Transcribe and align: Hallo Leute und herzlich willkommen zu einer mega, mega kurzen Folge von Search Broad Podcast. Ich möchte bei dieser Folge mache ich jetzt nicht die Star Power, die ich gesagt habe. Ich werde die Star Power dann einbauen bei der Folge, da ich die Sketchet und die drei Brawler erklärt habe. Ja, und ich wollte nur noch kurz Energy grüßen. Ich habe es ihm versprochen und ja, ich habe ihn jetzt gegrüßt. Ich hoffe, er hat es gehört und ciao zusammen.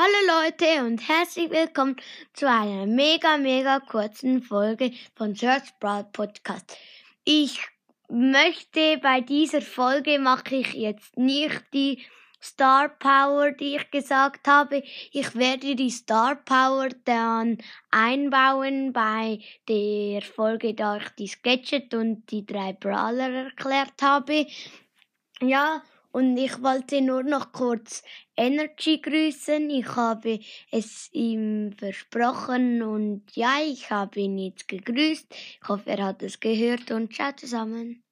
Hallo 0.00 0.44
Leute 0.44 0.86
und 0.86 1.08
herzlich 1.08 1.50
willkommen 1.50 1.96
zu 2.32 2.48
einer 2.48 2.86
mega, 2.86 3.36
mega 3.36 3.80
kurzen 3.80 4.40
Folge 4.40 4.92
von 5.16 5.34
Search 5.34 5.76
Broad 5.80 6.12
Podcast. 6.12 6.76
Ich 7.24 7.58
möchte 8.08 8.98
bei 8.98 9.22
dieser 9.22 9.60
Folge 9.60 10.20
mache 10.20 10.54
ich 10.54 10.72
jetzt 10.74 11.16
nicht 11.16 11.64
die 11.74 12.06
Star 12.40 12.90
Power, 12.90 13.50
die 13.50 13.74
ich 13.74 13.90
gesagt 13.90 14.46
habe. 14.46 14.84
Ich 15.10 15.34
werde 15.34 15.74
die 15.74 15.90
Star 15.90 16.36
Power 16.36 16.90
dann 17.04 17.58
einbauen 17.90 18.92
bei 18.92 19.40
der 19.68 20.22
Folge, 20.22 20.74
da 20.74 20.98
ich 20.98 21.08
die 21.18 21.26
Sketchet 21.26 21.92
und 21.92 22.30
die 22.30 22.46
drei 22.46 22.72
Brawler 22.72 23.30
erklärt 23.30 24.00
habe. 24.00 24.46
Ja, 25.40 25.82
und 26.10 26.36
ich 26.36 26.62
wollte 26.62 27.00
nur 27.00 27.22
noch 27.22 27.52
kurz 27.52 28.02
Energy 28.36 29.00
grüßen. 29.00 29.70
Ich 29.70 29.96
habe 29.96 30.40
es 30.70 31.08
ihm 31.12 31.72
versprochen 31.72 32.82
und 32.82 33.24
ja, 33.34 33.56
ich 33.64 33.90
habe 33.90 34.20
ihn 34.20 34.38
jetzt 34.38 34.68
gegrüßt. 34.68 35.26
Ich 35.30 35.68
hoffe, 35.68 35.90
er 35.90 36.04
hat 36.04 36.22
es 36.22 36.40
gehört 36.40 36.90
und 36.90 37.14
ciao 37.14 37.32
zusammen. 37.32 38.02